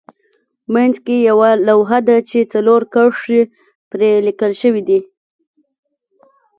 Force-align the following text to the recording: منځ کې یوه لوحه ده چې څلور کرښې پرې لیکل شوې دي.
منځ 0.73 0.95
کې 1.05 1.15
یوه 1.29 1.49
لوحه 1.67 1.99
ده 2.07 2.17
چې 2.29 2.49
څلور 2.53 2.81
کرښې 2.93 3.41
پرې 3.91 4.11
لیکل 4.27 4.51
شوې 4.61 4.81
دي. 4.87 4.99